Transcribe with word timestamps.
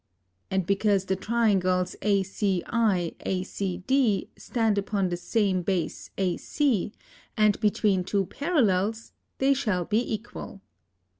Also 0.51 0.63
because 0.63 1.05
the 1.05 1.15
triangles 1.15 1.95
ACI, 2.01 3.13
ACD 3.23 4.29
stand 4.35 4.79
upon 4.79 5.09
the 5.09 5.15
same 5.15 5.61
base 5.61 6.09
AC 6.17 6.91
& 7.35 7.35
between 7.59 8.03
two 8.03 8.25
parallels 8.25 9.13
they 9.37 9.53
shall 9.53 9.85
be 9.85 10.11
equall. 10.15 10.59